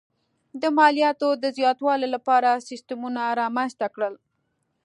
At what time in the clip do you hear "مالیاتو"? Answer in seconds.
0.77-1.29